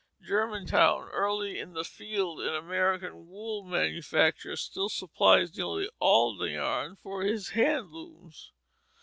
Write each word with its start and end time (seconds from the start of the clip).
Germantown, 0.23 1.09
early 1.09 1.59
in 1.59 1.73
the 1.73 1.83
field 1.83 2.41
in 2.41 2.55
American 2.55 3.27
wool 3.29 3.61
manufacture, 3.63 4.55
still 4.55 4.89
supplies 4.89 5.55
nearly 5.55 5.91
all 5.99 6.35
the 6.35 6.49
yarn 6.49 6.95
for 7.03 7.21
his 7.21 7.49
hand 7.49 7.91
looms. 7.91 8.51